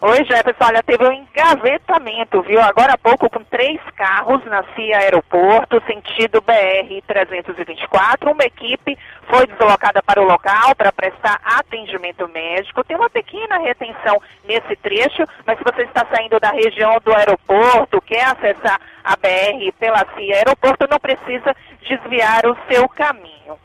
Oi, 0.00 0.24
Jefferson. 0.24 0.64
Olha, 0.64 0.80
teve 0.80 1.04
um 1.04 1.12
engavetamento, 1.12 2.40
viu? 2.42 2.60
Agora 2.60 2.92
há 2.92 2.98
pouco, 2.98 3.28
com 3.28 3.42
três 3.42 3.80
carros 3.96 4.44
na 4.44 4.62
CIA 4.72 4.98
Aeroporto, 4.98 5.82
sentido 5.88 6.40
BR-324. 6.40 8.30
Uma 8.30 8.44
equipe 8.44 8.96
foi 9.28 9.48
deslocada 9.48 10.00
para 10.00 10.22
o 10.22 10.24
local 10.24 10.76
para 10.76 10.92
prestar 10.92 11.40
atendimento 11.42 12.28
médico. 12.28 12.84
Tem 12.84 12.96
uma 12.96 13.10
pequena 13.10 13.58
retenção 13.58 14.22
nesse 14.44 14.76
trecho, 14.76 15.24
mas 15.44 15.58
se 15.58 15.64
você 15.64 15.82
está 15.82 16.06
saindo 16.14 16.38
da 16.38 16.52
região 16.52 16.96
do 17.04 17.12
aeroporto, 17.12 18.00
quer 18.02 18.26
acessar 18.26 18.80
a 19.02 19.16
BR 19.16 19.72
pela 19.80 20.06
CIA 20.14 20.36
Aeroporto, 20.36 20.86
não 20.88 21.00
precisa 21.00 21.56
desviar 21.80 22.46
o 22.46 22.56
seu 22.70 22.88
caminho. 22.88 23.58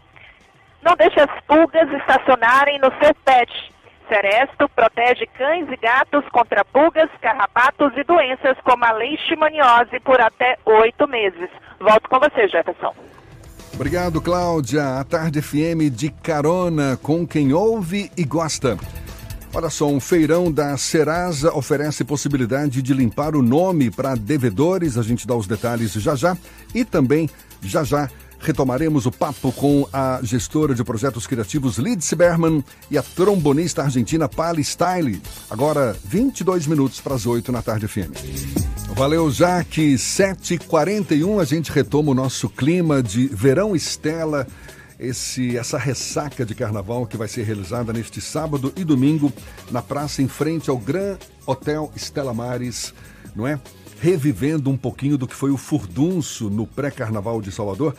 Não 0.82 0.96
deixe 0.96 1.20
as 1.20 1.30
pulgas 1.46 1.92
estacionarem 1.92 2.80
no 2.80 2.92
seu 3.00 3.14
pet. 3.24 3.73
Seresto 4.08 4.70
protege 4.70 5.26
cães 5.38 5.68
e 5.70 5.78
gatos 5.78 6.24
contra 6.30 6.64
pulgas, 6.66 7.10
carrapatos 7.22 7.92
e 7.98 8.04
doenças 8.04 8.58
como 8.64 8.84
a 8.86 8.92
leishmaniose 8.92 10.00
por 10.04 10.20
até 10.22 10.58
oito 10.66 11.08
meses. 11.08 11.50
Volto 11.80 12.10
com 12.10 12.20
você, 12.20 12.48
Jefferson. 12.48 12.94
Obrigado, 13.74 14.22
Cláudia. 14.22 15.00
A 15.00 15.04
Tarde 15.04 15.42
FM 15.42 15.90
de 15.92 16.10
carona 16.10 16.98
com 17.02 17.26
quem 17.28 17.54
ouve 17.54 18.12
e 18.16 18.24
gosta. 18.24 18.78
Olha 19.56 19.70
só, 19.70 19.88
um 19.88 20.00
feirão 20.00 20.52
da 20.52 20.76
Serasa 20.78 21.54
oferece 21.54 22.04
possibilidade 22.04 22.82
de 22.82 22.94
limpar 22.94 23.36
o 23.36 23.42
nome 23.42 23.92
para 23.92 24.16
devedores. 24.16 24.98
A 24.98 25.04
gente 25.04 25.28
dá 25.28 25.36
os 25.36 25.46
detalhes 25.46 25.94
já 25.94 26.16
já. 26.16 26.36
E 26.74 26.84
também, 26.84 27.30
já 27.62 27.84
já, 27.84 28.10
retomaremos 28.44 29.06
o 29.06 29.12
papo 29.12 29.52
com 29.54 29.88
a 29.92 30.20
gestora 30.22 30.76
de 30.76 30.84
projetos 30.84 31.26
criativos 31.26 31.78
Lidse 31.78 32.16
Berman 32.16 32.64
e 32.92 32.98
a 32.98 33.02
trombonista 33.02 33.82
argentina 33.82 34.28
Pali 34.28 34.64
Style. 34.64 35.22
Agora, 35.50 35.96
22 36.04 36.68
minutos 36.68 37.00
para 37.00 37.16
as 37.16 37.26
8 37.26 37.52
na 37.52 37.62
tarde 37.62 37.88
FM. 37.88 38.12
Valeu, 38.96 39.32
Jaque. 39.32 39.96
7h41, 39.96 41.42
a 41.42 41.46
gente 41.46 41.72
retoma 41.72 42.12
o 42.12 42.14
nosso 42.14 42.50
clima 42.50 43.02
de 43.02 43.28
verão 43.28 43.76
Estela. 43.76 44.46
Esse, 45.00 45.58
essa 45.58 45.78
ressaca 45.78 46.46
de 46.46 46.54
carnaval 46.54 47.08
que 47.08 47.18
vai 47.18 47.28
ser 47.28 47.44
realizada 47.44 47.92
neste 47.92 48.22
sábado 48.22 48.72
e 48.76 48.84
domingo 48.84 49.34
na 49.72 49.82
praça 49.82 50.22
em 50.22 50.28
frente 50.28 50.70
ao 50.70 50.78
Gran 50.78 51.18
Hotel 51.46 51.92
Estela 51.96 52.34
Mares, 52.34 52.94
não 53.36 53.48
é? 53.48 53.60
Revivendo 54.00 54.70
um 54.70 54.78
pouquinho 54.78 55.18
do 55.18 55.28
que 55.28 55.36
foi 55.36 55.50
o 55.50 55.58
furdunço 55.58 56.50
no 56.50 56.68
pré-carnaval 56.68 57.42
de 57.42 57.52
Salvador. 57.52 57.96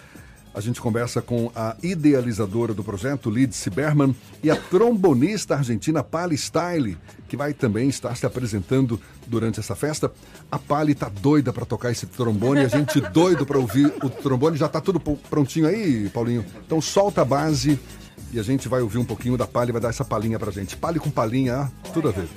A 0.55 0.61
gente 0.61 0.81
conversa 0.81 1.21
com 1.21 1.51
a 1.55 1.77
idealizadora 1.83 2.73
do 2.73 2.85
projeto, 2.85 3.29
Lidse 3.29 3.69
Berman, 3.71 4.15
e 4.41 4.51
a 4.51 4.57
trombonista 4.57 5.57
argentina 5.57 6.03
Pali 6.05 6.37
Style, 6.37 6.97
que 7.29 7.37
vai 7.37 7.53
também 7.53 7.89
estar 7.89 8.17
se 8.17 8.25
apresentando 8.25 9.01
durante 9.27 9.59
essa 9.59 9.75
festa. 9.75 10.13
A 10.53 10.57
Pali 10.57 10.95
tá 10.95 11.09
doida 11.09 11.53
para 11.53 11.67
tocar 11.67 11.91
esse 11.91 12.07
trombone, 12.07 12.61
a 12.61 12.69
gente 12.69 13.01
doido 13.11 13.45
para 13.45 13.59
ouvir 13.59 13.93
o 14.01 14.09
trombone. 14.09 14.57
Já 14.57 14.69
tá 14.69 14.81
tudo 14.81 15.01
prontinho 15.01 15.67
aí, 15.67 16.09
Paulinho? 16.11 16.45
Então 16.65 16.81
solta 16.81 17.23
a 17.23 17.25
base 17.25 17.77
e 18.33 18.39
a 18.39 18.43
gente 18.43 18.69
vai 18.69 18.81
ouvir 18.81 18.99
um 18.99 19.05
pouquinho 19.05 19.37
da 19.37 19.49
Pali, 19.49 19.73
vai 19.73 19.81
dar 19.81 19.89
essa 19.89 20.05
palhinha 20.05 20.39
pra 20.39 20.53
gente. 20.53 20.77
Pali 20.77 21.01
com 21.01 21.11
palhinha, 21.11 21.71
tudo 21.93 22.09
a 22.09 22.13
ver. 22.13 22.29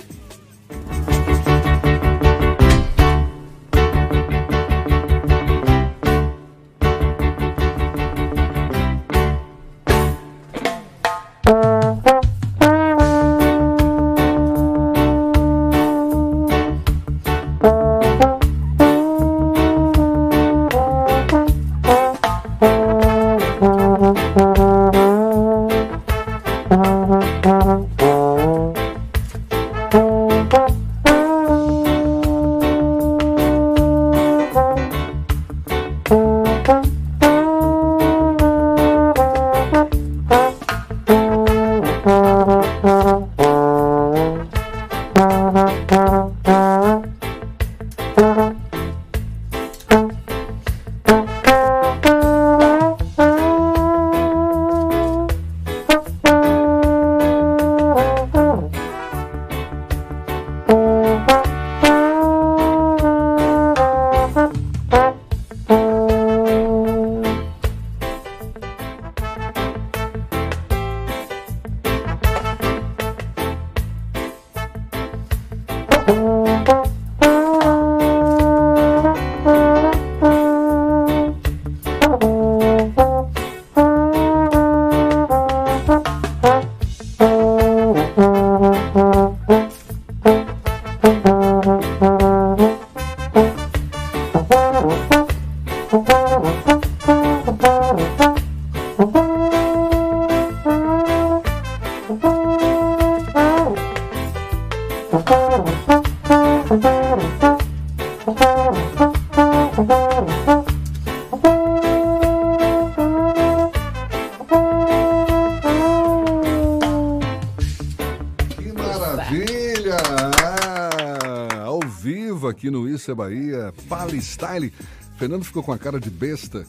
Aqui 122.58 122.70
no 122.70 122.88
Isso 122.88 123.08
é 123.10 123.14
Bahia, 123.14 123.72
Pali 123.88 124.20
Style. 124.20 124.72
Fernando 125.16 125.44
ficou 125.44 125.62
com 125.62 125.72
a 125.72 125.78
cara 125.78 126.00
de 126.00 126.10
besta. 126.10 126.66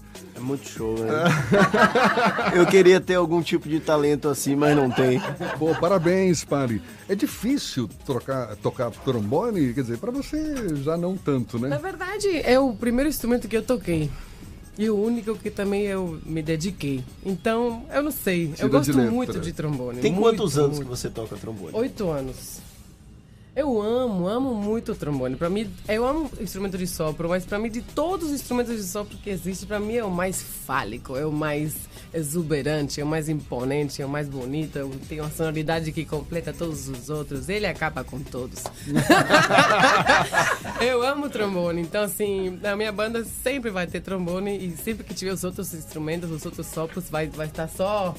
Muito 0.50 0.68
show, 0.68 0.96
né? 0.98 1.26
Eu 2.58 2.66
queria 2.66 3.00
ter 3.00 3.14
algum 3.14 3.40
tipo 3.40 3.70
de 3.70 3.80
talento 3.80 4.28
assim, 4.28 4.56
mas 4.56 4.76
não 4.76 4.90
tem. 4.90 5.22
Pô, 5.60 5.76
parabéns, 5.76 6.44
Pali. 6.44 6.82
É 7.08 7.14
difícil 7.14 7.88
trocar, 8.04 8.56
tocar 8.56 8.90
trombone? 8.90 9.76
Quer 9.76 9.82
dizer, 9.82 9.98
para 10.00 10.10
você 10.10 10.76
já 10.78 10.98
não 10.98 11.16
tanto, 11.16 11.60
Na 11.60 11.68
né? 11.70 11.78
verdade, 11.78 12.28
é 12.44 12.60
o 12.60 12.74
primeiro 12.74 13.08
instrumento 13.08 13.48
que 13.48 13.56
eu 13.56 13.62
toquei. 13.62 14.10
E 14.76 14.90
o 14.90 15.00
único 15.00 15.36
que 15.36 15.52
também 15.52 15.84
eu 15.84 16.20
me 16.26 16.42
dediquei. 16.42 17.04
Então, 17.24 17.86
eu 17.94 18.02
não 18.02 18.12
sei. 18.12 18.48
Tira 18.48 18.66
eu 18.66 18.70
gosto 18.72 18.92
de 18.92 18.98
muito 18.98 19.40
de 19.40 19.54
trombone. 19.54 20.00
Tem 20.00 20.12
muito, 20.12 20.24
quantos 20.38 20.58
anos 20.58 20.78
muito. 20.78 20.90
que 20.90 20.98
você 20.98 21.10
toca 21.12 21.36
trombone? 21.36 21.72
Oito 21.74 22.10
anos. 22.10 22.60
Eu 23.60 23.82
amo, 23.82 24.26
amo 24.26 24.56
muito 24.56 24.94
o 24.94 24.96
trombone. 24.96 25.36
Para 25.36 25.50
mim, 25.50 25.70
eu 25.90 26.06
amo 26.06 26.32
instrumento 26.40 26.78
de 26.78 26.88
sopro, 26.88 27.28
mas 27.28 27.46
para 27.46 27.60
mim 27.60 27.70
de 27.70 27.82
todos 27.82 28.30
os 28.30 28.34
instrumentos 28.34 28.74
de 28.74 28.84
sopro 28.84 29.18
que 29.18 29.30
existem, 29.30 29.68
para 29.68 29.82
mim 29.82 29.96
é 29.96 30.04
o 30.06 30.10
mais 30.10 30.42
fálico, 30.42 31.18
é 31.18 31.26
o 31.26 31.32
mais 31.32 31.76
exuberante, 32.14 33.02
é 33.02 33.04
o 33.04 33.08
mais 33.08 33.28
imponente, 33.28 34.02
é 34.02 34.06
o 34.06 34.10
mais 34.10 34.30
bonito, 34.30 34.90
tem 35.10 35.20
uma 35.20 35.30
sonoridade 35.30 35.92
que 35.92 36.06
completa 36.06 36.54
todos 36.54 36.88
os 36.88 37.10
outros. 37.10 37.50
Ele 37.50 37.66
acaba 37.66 38.02
com 38.02 38.22
todos. 38.22 38.64
eu 40.80 41.04
amo 41.04 41.30
trombone, 41.30 41.82
então 41.82 42.04
assim, 42.04 42.58
na 42.62 42.78
minha 42.78 42.94
banda 42.94 43.26
sempre 43.26 43.70
vai 43.72 43.86
ter 43.86 44.00
trombone 44.00 44.58
e 44.58 44.78
sempre 44.78 45.04
que 45.04 45.14
tiver 45.14 45.34
os 45.34 45.44
outros 45.44 45.74
instrumentos, 45.74 46.32
os 46.32 46.46
outros 46.46 46.66
sopros, 46.68 47.10
vai, 47.10 47.28
vai 47.28 47.48
estar 47.48 47.68
só 47.68 48.16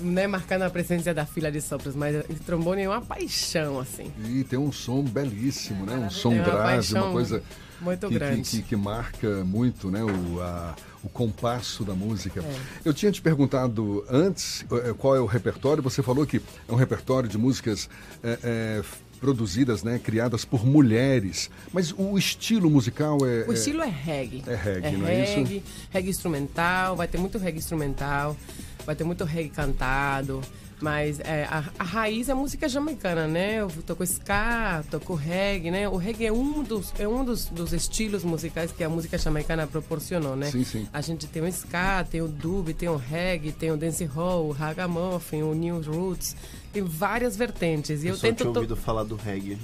né, 0.00 0.26
marcando 0.26 0.62
a 0.62 0.70
presença 0.70 1.12
da 1.14 1.24
fila 1.26 1.50
de 1.50 1.60
sopros, 1.60 1.94
mas 1.94 2.16
o 2.28 2.34
trombone 2.44 2.82
é 2.82 2.88
uma 2.88 3.00
paixão, 3.00 3.78
assim. 3.80 4.12
E 4.24 4.44
tem 4.44 4.58
um 4.58 4.70
som 4.72 5.02
belíssimo, 5.02 5.84
né? 5.86 5.96
Um 5.96 6.10
som 6.10 6.32
É 6.32 6.36
uma 6.36 6.44
grave, 6.44 6.58
uma 6.60 6.64
paixão 6.74 7.12
coisa 7.12 7.42
muito 7.80 8.08
que, 8.08 8.14
grande. 8.14 8.42
Que, 8.42 8.56
que- 8.58 8.62
que 8.62 8.76
marca 8.76 9.44
muito, 9.44 9.90
né? 9.90 10.02
O, 10.04 10.40
a- 10.40 10.74
o 11.02 11.08
compasso 11.08 11.84
da 11.84 11.94
música. 11.94 12.40
É. 12.40 12.54
Eu 12.84 12.92
tinha 12.92 13.10
te 13.12 13.22
perguntado 13.22 14.04
antes 14.10 14.64
eh, 14.70 14.92
qual 14.98 15.14
é 15.14 15.20
o 15.20 15.26
repertório. 15.26 15.80
Você 15.82 16.02
falou 16.02 16.26
que 16.26 16.38
é 16.68 16.72
um 16.72 16.76
repertório 16.76 17.28
de 17.28 17.38
músicas 17.38 17.88
eh, 18.22 18.38
eh, 18.42 18.82
produzidas, 19.20 19.84
né? 19.84 19.98
Criadas 19.98 20.44
por 20.44 20.66
mulheres. 20.66 21.50
Mas 21.72 21.94
o 21.96 22.18
estilo 22.18 22.68
musical 22.68 23.18
é... 23.24 23.44
O 23.48 23.52
estilo 23.52 23.82
é 23.82 23.88
reggae. 23.88 24.42
É 24.46 24.54
reggae, 24.56 24.86
é 24.88 24.96
não 24.98 25.06
é 25.08 25.22
isso? 25.24 25.34
reggae, 25.36 25.62
reggae 25.90 26.10
instrumental, 26.10 26.96
vai 26.96 27.06
ter 27.06 27.18
muito 27.18 27.38
reggae 27.38 27.58
instrumental, 27.58 28.36
vai 28.88 28.96
ter 28.96 29.04
muito 29.04 29.22
reggae 29.22 29.50
cantado. 29.50 30.40
Mas 30.80 31.20
é, 31.20 31.44
a, 31.44 31.62
a 31.78 31.84
raiz 31.84 32.28
é 32.28 32.32
a 32.32 32.34
música 32.34 32.68
jamaicana, 32.68 33.26
né? 33.26 33.56
Eu 33.56 33.68
toco 33.84 34.02
ska, 34.04 34.82
toco 34.90 35.14
reggae, 35.14 35.70
né? 35.70 35.88
O 35.88 35.96
reggae 35.96 36.26
é 36.26 36.32
um 36.32 36.62
dos, 36.62 36.94
é 36.98 37.06
um 37.06 37.22
dos, 37.22 37.46
dos 37.46 37.74
estilos 37.74 38.24
musicais 38.24 38.72
que 38.72 38.82
a 38.82 38.88
música 38.88 39.18
jamaicana 39.18 39.66
proporcionou, 39.66 40.36
né? 40.36 40.50
Sim, 40.50 40.64
sim. 40.64 40.88
A 40.90 41.02
gente 41.02 41.26
tem 41.26 41.42
o 41.42 41.48
ska, 41.48 42.02
tem 42.04 42.22
o 42.22 42.28
dub, 42.28 42.72
tem 42.72 42.88
o 42.88 42.96
reggae, 42.96 43.52
tem 43.52 43.70
o 43.70 43.76
dancehall, 43.76 44.46
o 44.46 44.52
ragamuffin, 44.52 45.42
o 45.42 45.52
new 45.52 45.82
roots. 45.82 46.34
Tem 46.72 46.82
várias 46.82 47.36
vertentes. 47.36 48.02
E 48.04 48.08
eu, 48.08 48.10
Eu 48.12 48.16
só 48.16 48.26
tento... 48.26 48.36
tinha 48.38 48.52
to- 48.52 48.58
ouvido 48.60 48.76
falar 48.76 49.02
do 49.04 49.16
reggae. 49.16 49.56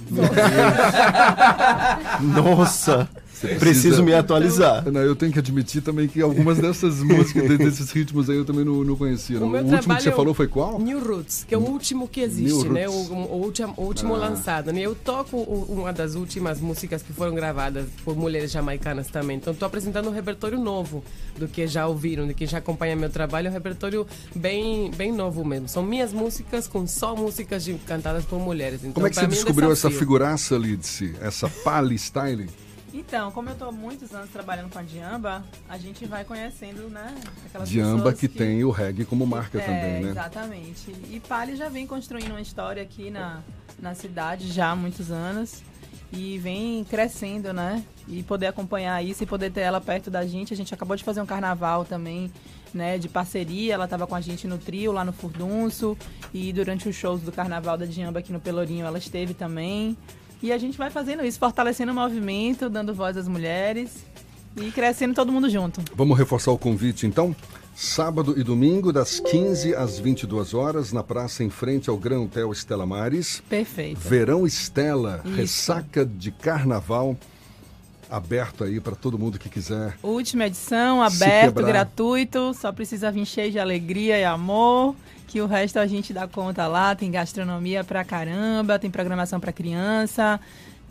Nossa! 2.21 3.07
precisa- 3.41 3.59
Preciso 3.59 4.03
me 4.03 4.13
atualizar. 4.13 4.89
Não, 4.89 5.01
eu 5.01 5.15
tenho 5.15 5.31
que 5.31 5.39
admitir 5.39 5.81
também 5.81 6.07
que 6.07 6.21
algumas 6.21 6.57
dessas 6.57 7.01
músicas, 7.03 7.47
de- 7.49 7.57
desses 7.57 7.91
ritmos 7.91 8.29
aí 8.29 8.37
eu 8.37 8.45
também 8.45 8.63
não, 8.63 8.83
não 8.83 8.95
conhecia. 8.95 9.37
O, 9.43 9.47
meu 9.49 9.61
último 9.63 9.95
que 9.95 10.01
você 10.03 10.09
é 10.09 10.13
o 10.13 10.15
falou 10.15 10.33
foi 10.33 10.47
qual? 10.47 10.79
New 10.79 10.99
Roots, 11.05 11.43
que 11.47 11.53
é 11.53 11.57
o 11.57 11.61
último 11.61 12.07
que 12.07 12.21
existe, 12.21 12.67
né? 12.69 12.87
O, 12.87 12.91
o 12.93 13.41
último, 13.43 13.73
o 13.77 13.83
último 13.83 14.15
Ah. 14.15 14.19
lançado. 14.19 14.71
Né? 14.71 14.81
Eu 14.81 14.95
toco 14.95 15.37
o- 15.37 15.65
uma 15.81 15.91
das 15.93 16.15
últimas 16.15 16.59
músicas 16.61 17.01
que 17.03 17.11
foram 17.13 17.35
gravadas 17.35 17.85
por 18.03 18.15
mulheres 18.15 18.51
jamaicanas 18.51 19.07
também. 19.07 19.37
Então, 19.37 19.51
estou 19.53 19.65
apresentando 19.67 20.09
um 20.09 20.13
repertório 20.13 20.57
novo 20.59 21.03
do 21.37 21.47
que 21.47 21.67
já 21.67 21.85
ouviram, 21.87 22.25
do 22.25 22.33
que 22.33 22.45
já 22.45 22.57
acompanha 22.59 22.95
meu 22.95 23.09
trabalho. 23.09 23.47
É 23.47 23.49
um 23.49 23.53
repertório 23.53 24.07
bem, 24.33 24.89
bem 24.91 25.11
novo 25.11 25.43
mesmo. 25.43 25.67
São 25.67 25.83
minhas 25.83 26.13
músicas 26.13 26.67
com 26.67 26.87
só 27.05 27.15
músicas 27.15 27.63
de- 27.63 27.75
cantadas 27.85 28.25
por 28.25 28.39
mulheres. 28.39 28.81
Então, 28.81 28.93
Como 28.93 29.05
é 29.05 29.09
que 29.11 29.15
você 29.15 29.25
é 29.25 29.27
descobriu 29.27 29.71
essa 29.71 29.91
figuraça, 29.91 30.57
Lidse? 30.57 31.15
Essa 31.21 31.47
pali 31.47 31.95
style? 31.95 32.49
Então, 32.91 33.29
como 33.31 33.49
eu 33.49 33.53
estou 33.53 33.67
há 33.67 33.71
muitos 33.71 34.11
anos 34.13 34.29
trabalhando 34.31 34.71
com 34.71 34.79
a 34.79 34.81
Diamba, 34.81 35.43
a 35.69 35.77
gente 35.77 36.05
vai 36.05 36.23
conhecendo, 36.23 36.89
né? 36.89 37.13
Aquelas 37.45 37.69
Diamba 37.69 37.97
pessoas 37.97 38.19
que, 38.19 38.27
tem 38.27 38.63
o 38.63 38.71
reggae 38.71 39.05
como 39.05 39.27
marca 39.27 39.59
é, 39.59 39.61
também, 39.61 40.03
né? 40.03 40.11
Exatamente. 40.11 40.95
E 41.11 41.19
Pali 41.19 41.55
já 41.55 41.69
vem 41.69 41.85
construindo 41.85 42.31
uma 42.31 42.41
história 42.41 42.81
aqui 42.81 43.11
na, 43.11 43.43
na 43.79 43.93
cidade 43.93 44.51
já 44.51 44.71
há 44.71 44.75
muitos 44.75 45.11
anos. 45.11 45.61
E 46.11 46.37
vem 46.39 46.85
crescendo, 46.85 47.51
né? 47.51 47.83
E 48.07 48.23
poder 48.23 48.47
acompanhar 48.47 49.03
isso 49.03 49.21
e 49.23 49.25
poder 49.25 49.51
ter 49.51 49.61
ela 49.61 49.81
perto 49.81 50.09
da 50.09 50.25
gente. 50.25 50.53
A 50.53 50.57
gente 50.57 50.73
acabou 50.73 50.95
de 50.95 51.03
fazer 51.03 51.19
um 51.19 51.25
carnaval 51.25 51.83
também, 51.83 52.31
né? 52.75 52.97
De 52.97 53.07
parceria. 53.07 53.73
Ela 53.73 53.85
estava 53.85 54.05
com 54.05 54.15
a 54.15 54.21
gente 54.21 54.47
no 54.47 54.57
trio, 54.57 54.91
lá 54.91 55.03
no 55.03 55.13
Furdunço. 55.13 55.97
E 56.33 56.51
durante 56.53 56.87
os 56.87 56.95
shows 56.95 57.21
do 57.21 57.31
carnaval 57.31 57.77
da 57.77 57.85
Diamba 57.85 58.19
aqui 58.19 58.31
no 58.31 58.39
Pelourinho, 58.39 58.85
ela 58.85 58.97
esteve 58.97 59.33
também. 59.33 59.97
E 60.43 60.51
a 60.51 60.57
gente 60.57 60.77
vai 60.77 60.89
fazendo 60.89 61.25
isso, 61.25 61.39
fortalecendo 61.39 61.91
o 61.91 61.95
movimento, 61.95 62.69
dando 62.69 62.93
voz 62.93 63.17
às 63.17 63.27
mulheres. 63.27 64.05
E 64.57 64.71
crescendo 64.71 65.13
todo 65.13 65.31
mundo 65.31 65.49
junto. 65.49 65.81
Vamos 65.95 66.17
reforçar 66.17 66.51
o 66.51 66.57
convite, 66.57 67.05
então? 67.05 67.35
Sábado 67.75 68.39
e 68.39 68.43
domingo, 68.43 68.93
das 68.93 69.19
15 69.19 69.75
às 69.75 69.99
22 69.99 70.53
horas, 70.53 70.93
na 70.93 71.03
praça 71.03 71.43
em 71.43 71.49
frente 71.49 71.89
ao 71.89 71.97
Gran 71.97 72.21
Hotel 72.21 72.49
Estela 72.53 72.85
Mares. 72.85 73.43
Perfeito. 73.49 73.99
Verão 73.99 74.47
Estela, 74.47 75.21
Isso. 75.25 75.35
ressaca 75.35 76.05
de 76.05 76.31
carnaval, 76.31 77.17
aberto 78.09 78.63
aí 78.63 78.79
para 78.79 78.95
todo 78.95 79.17
mundo 79.17 79.39
que 79.39 79.49
quiser. 79.49 79.97
Última 80.01 80.45
edição, 80.45 81.01
aberto, 81.01 81.63
gratuito. 81.63 82.53
Só 82.53 82.71
precisa 82.71 83.11
vir 83.11 83.25
cheio 83.25 83.51
de 83.51 83.59
alegria 83.59 84.17
e 84.17 84.23
amor. 84.23 84.95
Que 85.27 85.41
o 85.41 85.47
resto 85.47 85.79
a 85.79 85.87
gente 85.87 86.13
dá 86.13 86.27
conta 86.27 86.67
lá. 86.67 86.95
Tem 86.95 87.11
gastronomia 87.11 87.83
pra 87.83 88.03
caramba, 88.03 88.79
tem 88.79 88.89
programação 88.89 89.39
pra 89.39 89.51
criança, 89.51 90.39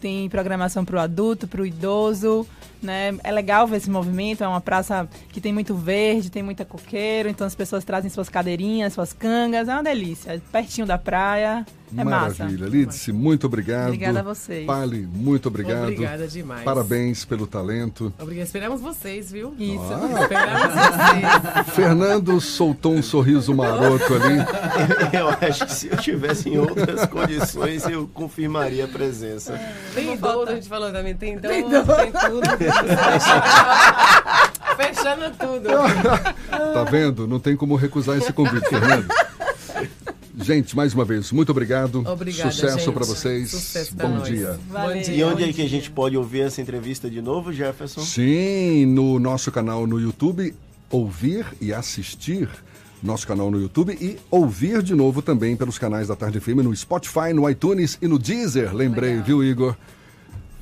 tem 0.00 0.28
programação 0.28 0.84
pro 0.84 0.98
adulto, 0.98 1.48
pro 1.48 1.64
idoso. 1.64 2.46
Né? 2.84 3.16
É 3.24 3.32
legal 3.32 3.66
ver 3.66 3.78
esse 3.78 3.90
movimento. 3.90 4.44
É 4.44 4.48
uma 4.48 4.60
praça 4.60 5.08
que 5.30 5.40
tem 5.40 5.52
muito 5.52 5.74
verde, 5.74 6.30
tem 6.30 6.42
muita 6.42 6.64
coqueiro. 6.64 7.28
Então 7.28 7.46
as 7.46 7.54
pessoas 7.54 7.84
trazem 7.84 8.10
suas 8.10 8.28
cadeirinhas, 8.28 8.92
suas 8.92 9.12
cangas. 9.12 9.68
É 9.68 9.72
uma 9.72 9.82
delícia. 9.82 10.40
Pertinho 10.52 10.86
da 10.86 10.98
praia. 10.98 11.64
É 11.96 12.02
massa. 12.04 12.44
Maravilha. 12.44 12.66
Lidse, 12.66 13.12
muito 13.12 13.46
obrigado. 13.46 13.86
Obrigada 13.86 14.20
a 14.20 14.22
vocês. 14.22 14.66
Pali, 14.66 15.06
muito 15.06 15.46
obrigado. 15.46 15.82
Obrigada 15.84 16.26
demais. 16.26 16.64
Parabéns 16.64 17.24
pelo 17.24 17.46
talento. 17.46 18.12
Obrigada. 18.18 18.46
Esperamos 18.46 18.80
vocês, 18.80 19.30
viu? 19.30 19.54
Isso. 19.58 19.84
Esperamos 20.22 20.62
vocês. 20.74 21.74
Fernando 21.74 22.40
soltou 22.40 22.94
um 22.94 23.02
sorriso 23.02 23.54
maroto 23.54 24.12
ali. 24.14 24.34
Eu 25.16 25.28
acho 25.28 25.66
que 25.66 25.72
se 25.72 25.88
eu 25.88 25.96
tivesse 25.96 26.48
em 26.48 26.58
outras 26.58 27.06
condições, 27.06 27.86
eu 27.86 28.08
confirmaria 28.08 28.84
a 28.84 28.88
presença. 28.88 29.58
Tem 29.94 30.16
voltar. 30.16 30.52
a 30.52 30.54
gente 30.56 30.68
falou 30.68 30.90
também. 30.90 31.14
Tem 31.14 31.38
dono, 31.38 31.48
Tem 31.48 31.62
tem, 31.62 32.12
tudo. 32.12 32.40
Fechando 34.76 35.30
tudo. 35.38 35.68
Tá 36.50 36.84
vendo? 36.90 37.26
Não 37.26 37.38
tem 37.38 37.56
como 37.56 37.76
recusar 37.76 38.16
esse 38.18 38.32
convite, 38.32 38.68
Fernando. 38.68 39.06
Gente, 40.36 40.74
mais 40.74 40.92
uma 40.92 41.04
vez, 41.04 41.30
muito 41.30 41.50
obrigado. 41.50 42.02
Obrigada, 42.06 42.50
Sucesso 42.50 42.92
para 42.92 43.04
vocês. 43.04 43.50
Sucesso 43.50 43.94
Bom 43.94 44.08
nós. 44.08 44.28
dia. 44.28 44.58
Valeu. 44.68 45.02
E 45.02 45.22
onde 45.22 45.44
é 45.44 45.52
que 45.52 45.62
a 45.62 45.68
gente 45.68 45.90
pode 45.90 46.16
ouvir 46.16 46.40
essa 46.42 46.60
entrevista 46.60 47.08
de 47.08 47.22
novo, 47.22 47.52
Jefferson? 47.52 48.00
Sim, 48.00 48.86
no 48.86 49.20
nosso 49.20 49.52
canal 49.52 49.86
no 49.86 50.00
YouTube, 50.00 50.54
ouvir 50.90 51.46
e 51.60 51.72
assistir. 51.72 52.48
Nosso 53.02 53.26
canal 53.26 53.50
no 53.50 53.60
YouTube 53.60 53.96
e 54.00 54.16
ouvir 54.30 54.82
de 54.82 54.94
novo 54.94 55.20
também 55.20 55.54
pelos 55.56 55.78
canais 55.78 56.08
da 56.08 56.16
Tarde 56.16 56.40
FM 56.40 56.62
no 56.64 56.74
Spotify, 56.74 57.34
no 57.34 57.48
iTunes 57.48 57.98
e 58.00 58.08
no 58.08 58.18
Deezer. 58.18 58.74
Lembrei, 58.74 59.10
Legal. 59.10 59.24
viu, 59.24 59.44
Igor? 59.44 59.76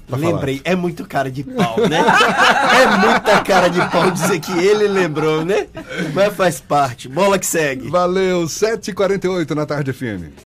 Lembrei, 0.08 0.60
é 0.64 0.74
muito 0.76 1.06
cara 1.06 1.30
de 1.30 1.42
pau, 1.42 1.76
né? 1.88 2.02
é 2.82 3.06
muita 3.06 3.40
cara 3.42 3.68
de 3.68 3.80
pau 3.90 4.10
dizer 4.10 4.40
que 4.40 4.52
ele 4.52 4.88
lembrou, 4.88 5.44
né? 5.44 5.66
Mas 6.14 6.34
faz 6.34 6.60
parte. 6.60 7.08
Bola 7.08 7.38
que 7.38 7.46
segue. 7.46 7.88
Valeu, 7.88 8.44
7h48 8.44 9.50
na 9.54 9.64
Tarde 9.64 9.92
FM. 9.92 10.51